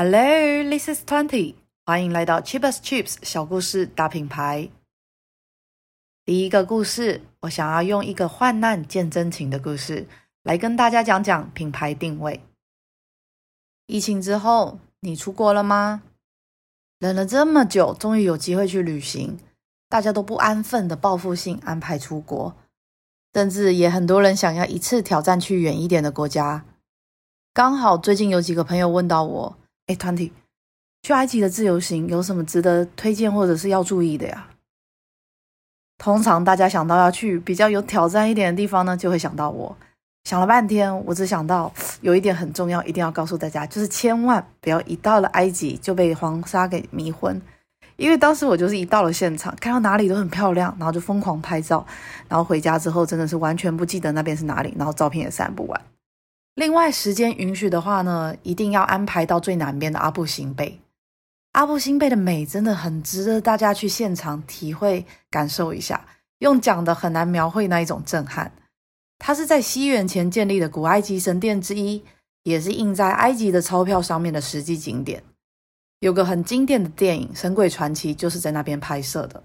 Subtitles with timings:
[0.00, 1.56] Hello, this is Twenty。
[1.84, 4.70] 欢迎来到 Cheap as Chips 小故事大品牌。
[6.24, 10.06] 第一个故事，我想要用一个患难见真情的故事
[10.44, 12.40] 来跟大家讲讲品牌定位。
[13.86, 16.04] 疫情之后，你出国了吗？
[17.00, 19.36] 忍了这么久，终于有机会去旅行，
[19.88, 22.54] 大家都不安分的报复性安排出国，
[23.34, 26.64] 甚至也很多人想要一次挑战去远一点的国家。
[27.52, 29.58] 刚好最近有几个朋友问到我。
[29.88, 30.30] 哎，Twenty，
[31.02, 34.48] 去埃及的自由行有什么值得推荐或者是要注意的呀？
[35.98, 39.76] 通常大家想到要去比较有挑战一点的地方呢，就会想到我。
[40.24, 47.40] 想了半天，我只想到有一点很重要，一定要告诉大家，就是千万不要一到了埃及就被黄沙给迷昏。
[47.96, 51.84] 因为当时我就是一到了现场，看到哪里都很漂亮，然后就疯狂拍照，
[52.28, 55.80] 然后回家之后真的是完全不记得那边是哪里，然后照片也删不完。
[56.58, 60.80] 另外，时间允许的话呢，一定要安排到最南边的阿布辛贝。
[61.52, 66.04] 阿布辛贝的美真的很值得大家去现场体会、感受一下。
[66.40, 68.50] 用讲的很难描绘那一种震撼。
[69.20, 72.02] 它是在西元前建立的古埃及神殿之一，
[72.42, 75.22] 也是印在埃及的钞票上面的实际景点。
[76.00, 79.40] 有个很经典的电影《神鬼传奇》就是在那边拍摄的。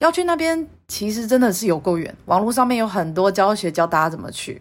[0.00, 2.14] 要去那边，其实真的是有够远。
[2.26, 4.60] 网络上面有很多教学教大家怎么去。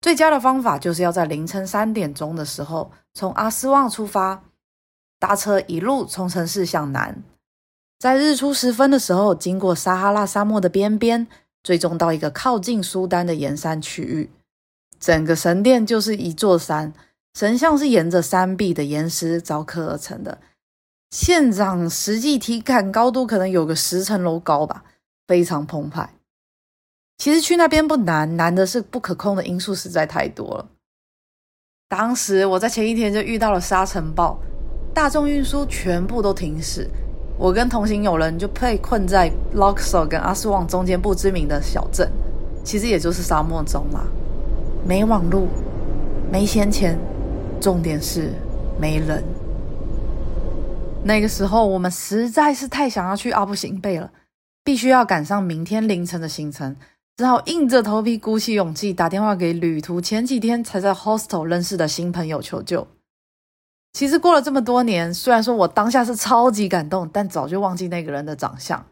[0.00, 4.44] 最佳的方法就是要在凌晨三点钟的时候从阿斯旺出发，
[5.18, 7.22] 搭车一路从城市向南，
[7.98, 11.26] 在日出时分的时候经过撒哈拉沙漠的边边，
[11.64, 14.30] 最终到一个靠近苏丹的盐山区域。
[15.00, 16.92] 整个神殿就是一座山，
[17.34, 20.38] 神像是沿着山壁的岩石凿刻而成的，
[21.10, 24.84] 现场实际体感高度可能有个十层楼高吧，
[25.26, 26.14] 非常澎湃。
[27.18, 30.68] 其实去那边不难，难的是不可控的因素实在太多了。
[31.88, 34.38] 当时我在前一天就遇到了沙尘暴，
[34.94, 36.88] 大众运输全部都停驶，
[37.36, 42.08] 我跟同行友人就被困在 Luxor 跟阿斯旺中间不知名的小镇，
[42.62, 44.06] 其实也就是沙漠中啦。
[44.86, 45.48] 没网路，
[46.30, 46.96] 没闲钱，
[47.60, 48.32] 重点是
[48.80, 49.24] 没人。
[51.02, 54.12] 那个时候我们实在是太想要去阿布辛贝了，
[54.62, 56.76] 必须要赶上明天凌晨的行程。
[57.18, 62.86] 只好硬着头皮，鼓起勇气打电话给旅途前几天才在 hostel 认识的新朋友求救。
[63.92, 68.86] 其实过了这么多年，虽然说我当下是超级感动，但早就忘记那个人的长相。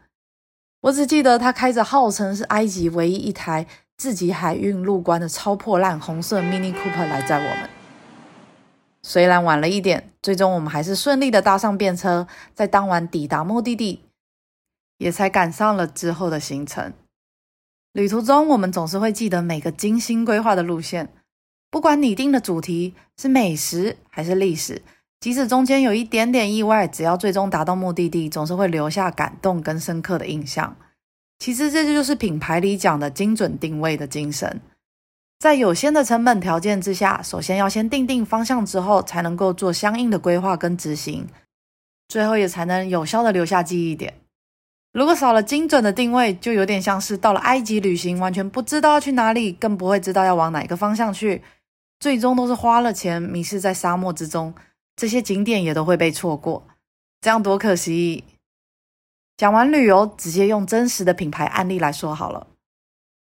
[0.81, 3.65] 我只记得他开着号称是埃及唯一一台
[3.95, 7.69] 自己海运入关的超破烂红色 Mini Cooper 来载我们。
[9.03, 14.03] 虽然晚了一点，最终我们还是顺利的搭上便车，在当晚抵达目的地，
[14.97, 16.91] 也才赶上了之后的行程。
[17.97, 21.11] 旅途中，我们总是会记得每个精心规划的路线，
[21.71, 24.83] 不管拟定的主题是美食还是历史，
[25.19, 30.77] 即使中间有一点点意外，只要最终达到目的地，总是会留下感动跟深刻的印象。
[31.39, 34.61] 其实这就是品牌里讲的精准定位的精神，
[35.39, 41.25] 在有限的成本条件之下，首先要先定定方向，之后才能够做相应的规划跟执行，
[42.07, 44.13] 最后也才能有效的留下记忆点。
[44.97, 51.43] 如果少了精准的定位，就有点像是到了埃及旅行，完全不知道要去哪里，更不会知道要往哪个方向去，
[51.99, 54.55] 最终都是花了钱迷失在沙漠之中，
[54.95, 56.65] 这些景点也都会被错过，
[57.21, 58.23] 这样多可惜。
[59.37, 62.47] 讲完旅游，直接用真实的品牌案例来说好了，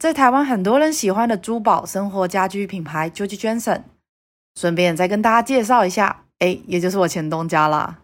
[0.00, 3.82] 在台湾很多人喜欢的珠宝生活家居品牌 Georg Jensen，
[4.58, 8.00] 顺便再跟大家介绍一下，哎，也就是我前东家啦。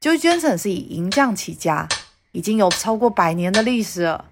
[0.00, 1.86] Georg Jensen 是以银匠起家。
[2.32, 4.26] 已经有超过百年的历史了。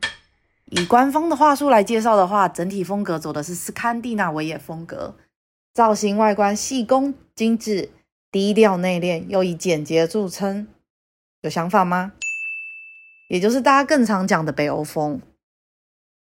[0.71, 5.17] 以官方的话术来介绍的话，整体风格走的是斯堪的纳维亚风格，
[5.73, 7.91] 造型外观细工精致，
[8.31, 10.69] 低调内敛，又以简洁著称。
[11.41, 12.13] 有想法吗？
[13.29, 15.21] 也就是大家更常讲的北欧风。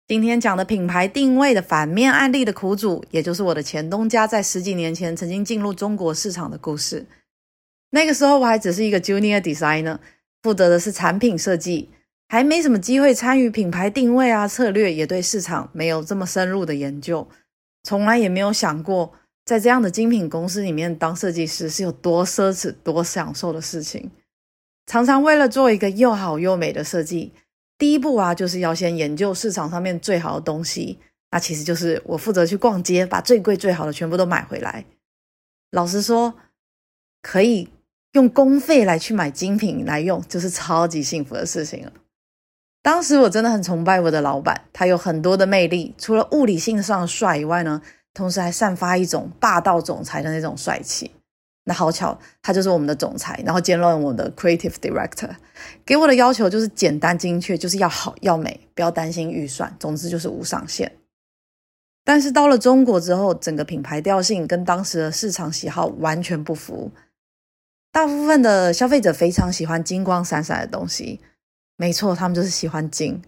[0.07, 7.06] 今天讲的品牌定位的反面案例的苦主，也就是我的前东家，在十几年前曾经进入中国市场的故事。
[7.92, 10.00] 那个时候我还只是一个 junior designer。
[10.42, 11.90] 负责的是产品设计，
[12.28, 17.28] 还没什么机会参与品牌定位啊策略，也对市场没有这么深入的研究，
[17.84, 19.14] 从来也没有想过
[19.46, 24.10] 在这样的精品公司里面当设计师是有多奢侈、多享受的事情。
[24.88, 27.34] 常常为了做一个又好又美的设计，
[27.78, 30.98] 第一步啊就是要先研究市场上面最好的东西，
[31.30, 34.86] 那其实就是我负责去逛街，把最贵最好的全部都买回来。
[35.70, 36.34] 老实说，
[37.22, 37.70] 可以。
[38.13, 41.92] 用公费来去买精品来用，就是超级幸福的事情了。
[42.84, 47.81] 当时我真的很崇拜我的老板，他有很多的魅力，除了物理性上的帅以外呢，
[48.13, 51.12] 同时还散发一种霸道总裁的那种帅气。
[51.66, 55.30] 那好巧，他就是我们的总裁，然后兼任我的 creative director。
[55.86, 60.92] 给我的要求就是简单精确，就是要好要美，不要担心预算，总之就是无上限。
[62.04, 66.92] 但是到了中国之后，整个品牌调性跟当时的市场喜好完全不符。
[67.92, 71.20] 大部分的消费者非常喜欢金光闪闪的东西，
[71.76, 73.22] 没错，他们就是喜欢金。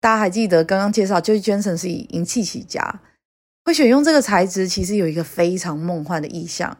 [0.00, 3.00] 大家还记得刚刚介绍，José Jensen 是以银器起家，
[3.64, 6.78] 会选用这个材质，其实有一个非常梦幻的意象。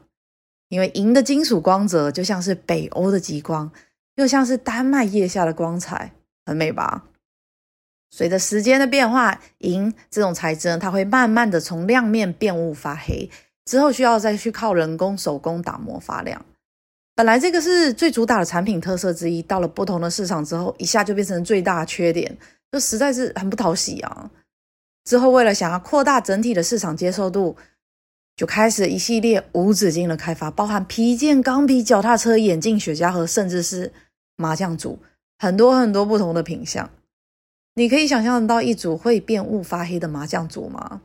[0.69, 3.73] 因为银的金属光泽就像是北欧的极光，
[4.14, 6.12] 又像是丹麦腋下的光彩，
[6.44, 7.05] 很美吧？
[8.11, 13.29] 随着时间的变化，银这种材质呢，它会慢慢的从亮面变雾发黑，
[13.64, 16.44] 之后需要再去靠人工手工打磨发亮。
[17.19, 22.38] 本来这个是最主打的产品特色之一，到了不同的市场之后，一下就变成最大缺点，
[22.70, 24.31] 就实在是很不讨喜啊。
[25.03, 27.56] 之后为了想要扩大整体的市场接受度。
[28.37, 33.93] 就开始一系列无止境的开发，包含皮件、钢笔、脚踏车、眼镜、雪茄盒，甚至是
[34.37, 35.00] 麻将组，
[35.41, 36.88] 很多很多不同的品相。
[37.75, 41.00] 你可以想象到一组会变雾发黑的麻将组吗？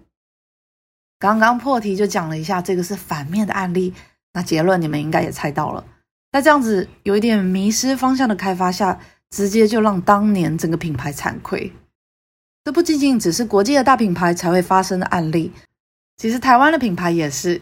[1.18, 3.95] 刚刚破题就讲了一下，这个是反面的案例。
[4.33, 5.83] 那结论你们应该也猜到了。
[6.33, 9.00] 在这样子有一点迷失方向的开发下，
[9.30, 11.71] 直接就让当年整个品牌惨亏。
[12.63, 15.51] 这不仅仅只是国际的大品牌才会发生的案例。
[16.18, 17.62] 其实台湾的品牌也是，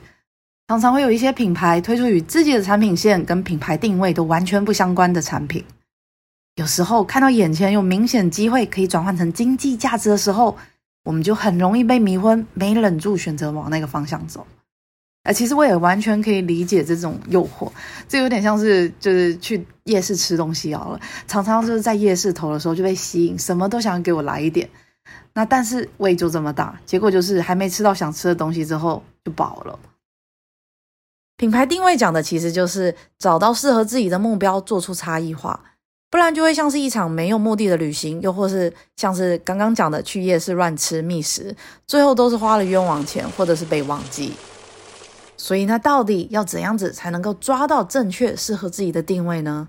[0.70, 5.66] 常常会有一些品牌推出与自己的产品线跟品牌定位都完全不相关的产品。
[6.56, 10.58] 有时候看到眼前有明显机会可以转换成经济价值的时候，
[11.04, 14.48] 我们就很容易被迷昏，没忍住选择往那个方向走。
[15.24, 17.72] 哎，其实我也完全可以理解这种诱惑，
[18.08, 24.68] 这有点像是就是去夜市吃东西好了，常常就是在夜市头的时候就被吸引，什么都想给我来一点。
[25.34, 29.78] 那但是胃就这么大，结果就是还没吃到想吃的东西之后就饱了。
[31.38, 35.60] 品牌定位讲的其实就是找到适合自己的目标，做出差异化，
[36.10, 44.34] 不然就会像是一场没有目的的旅行，又或是像是刚刚讲的去夜市乱吃觅食，最后都是花了冤枉钱，或者是被忘记。
[45.42, 49.68] 所以那到底要怎样子才能够抓到正确适合自己的定位呢？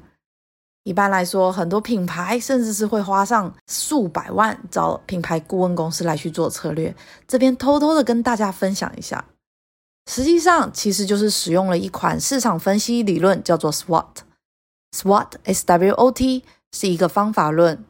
[0.82, 6.94] 一般来说，很多品牌甚至是会花上数百万找品牌顾问公司来去做策略。
[7.26, 9.24] 这边偷偷的跟大家分享一下，
[10.10, 14.04] 实际上其实就是使用了一款市场分析理论，叫做 SWOT。
[14.94, 17.82] SWOT，S-W-O-T，是一个方法论，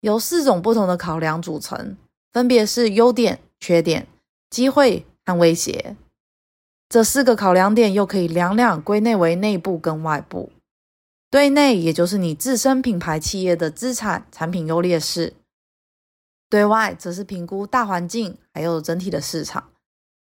[0.00, 1.96] 由四种不同的考量组成，
[2.32, 4.08] 分别是优点、缺点、
[4.50, 5.94] 机会和威胁。
[6.90, 10.50] 这四个考量点又可以两两归类为内部跟外部。
[11.30, 15.34] 对内，也就是你自身品牌企业的资产、产品优劣势；
[16.48, 19.70] 对外，则是评估大环境还有整体的市场。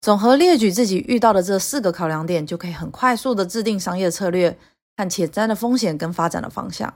[0.00, 4.56] 总和列举自己遇到的这四个考量点，就可以很快速的制定商业策略
[4.96, 6.94] 和潜在的风险跟发展的方向。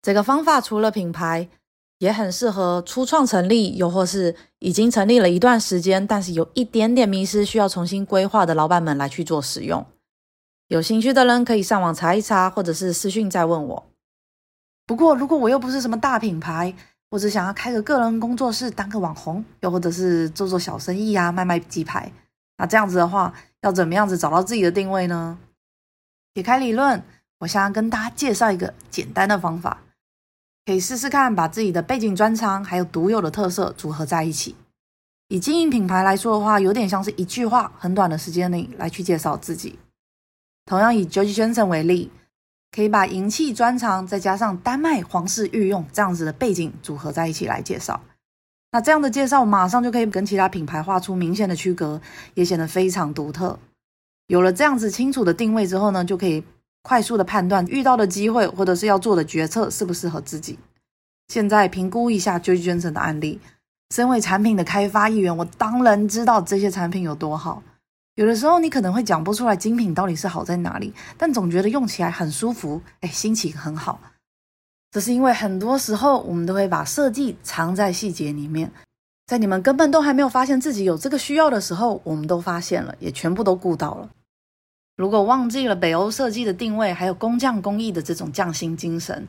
[0.00, 1.48] 这个方法除了品牌，
[2.00, 9.86] 也很适合初创成立，又或是已经成立了一段时间，但是有一点点迷失，需要重新规划的老板们来去做使用。
[10.68, 13.86] 有兴趣的人可以上网查一查，或者是私讯再问我。
[14.86, 16.74] 不过，如果我又不是什么大品牌，
[17.10, 22.10] 我只想要开个个人工作室当个网红，又或者是做做小生意啊，卖卖鸡排，
[22.56, 25.38] 那这样子的话，要怎么样子找到自己的定位呢？
[26.32, 27.02] 撇开理论，
[27.40, 29.82] 我想要跟大家介绍一个简单的方法，
[30.66, 34.54] 可以试试看把自己的背景专长还有独有的特色组合在一起。
[35.28, 39.78] 以经营品牌来说的话，有点像是一句话，很短的时间内来去介绍自己。
[40.66, 42.10] 同样以 José Jensen 为例，
[42.72, 48.00] 可以把银器专长再加上丹麦皇室御用这样子的背景组合在一起来介绍。
[48.72, 52.00] 那这样的介绍马上就可以跟其他品牌画出明显的区隔，
[52.34, 53.58] 也显得非常独特。
[54.28, 56.44] 有了这样子清楚的定位之后呢，就可以
[56.82, 60.58] 快速的判断遇到的机会或者是要做的决策适不适合自己。
[61.28, 63.40] 现在评估一下 JoJo 的案例，
[63.94, 67.62] 身为产品的开发一员，我当然知道这些产品有多好。
[68.16, 74.00] 有的时候你可能会讲不出来精品到底是好在哪里，但总觉得用起来很舒服，哎，心情很好。
[74.90, 78.72] 这是因为很多时候我们都会把设计藏在细节里面，
[79.26, 84.10] 在你们根本都还没有发现自己有这个需要的时候，我们都发现了，也全部都顾到了。
[85.00, 89.26] 如果忘记了北欧设计的定位，还有工匠工艺的这种匠心精神，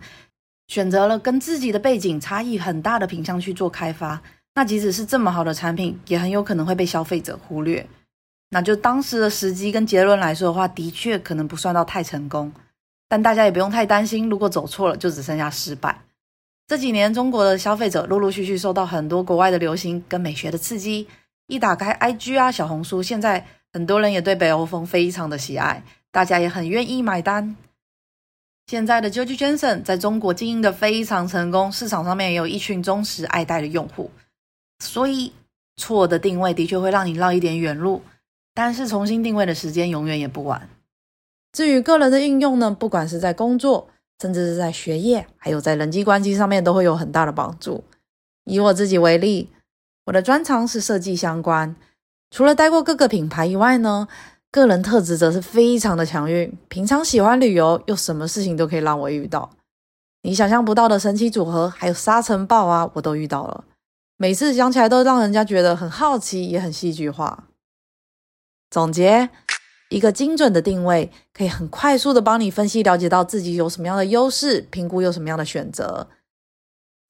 [0.67, 4.21] 选择了跟自己的背景差异很大的品相去做开发，
[4.53, 7.87] 那即使是这么好的产品，也很有可能会被消费者忽略。
[8.49, 12.51] 那就当时的时机跟结论来说的话，的确可能不算到太成功，
[13.07, 16.01] 但大家也不用太担心，如果走错了，就只剩下失败。
[16.67, 21.07] 这几年中国的消费者陆陆续续受到很多国外的流行跟美学的刺激，
[21.47, 27.55] 一打开 IG 啊、小红书，现在很多人也对北欧风非常的喜爱，大家也很愿意买单。
[28.67, 34.11] 现在的 j o j o Jensen 在中国经营的非常成功，市场上面也有一群忠实爱戴的用户。
[34.79, 35.33] 所以
[35.77, 38.01] 错的定位的确会让你绕一点远路，
[38.53, 40.69] 但是重新定位的时间永远也不晚。
[41.53, 43.89] 至于个人的应用呢，不管是在工作，
[44.21, 47.83] 甚至是在学业，还有在人际关系上面，都会有很大的帮助。
[48.45, 49.49] 以我自己为例，
[50.05, 51.75] 我的专长是设计相关，
[52.31, 54.07] 除了待过各个品牌以外呢，
[54.49, 56.57] 个人特质则是非常的强运。
[56.69, 59.51] 平常喜欢旅游，又什么事情都可以让我遇到，
[60.23, 63.65] 你想象不到的神奇组合，还有沙尘暴啊，我都遇到了。
[64.17, 67.43] 每次讲起来都让人家觉得很好奇，也很戏剧化。
[68.71, 69.29] 总结。
[69.89, 76.07] 一个精准的定位，可以很快速的帮你分析了解到自己有什么样的优势，评估有什么样的选择。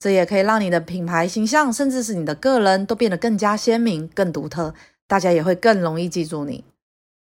[0.00, 4.74] 这也可以让你的品牌形象，甚至是你的个人，都变得更加鲜明、更独特，
[5.12, 6.64] 大家也会更容易记住你。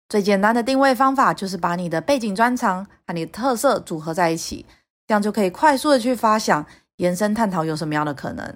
[0.07, 4.67] 最简单的定位方法，就是把你的背景专长和你的特色组合在一起，
[5.07, 6.63] 这样就可以快速的去发想、
[6.97, 8.55] 延伸探讨有什么样的可能。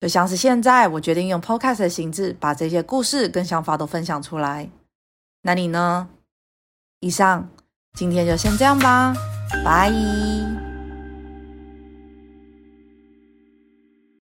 [0.00, 4.68] 就像是现在，我决定用 Podcast 的形式，把这些故事跟想法都分享出来。
[5.42, 6.08] 那你呢？
[6.98, 7.48] 以上，
[7.96, 9.14] 今天就先这样吧，
[9.64, 10.55] 拜。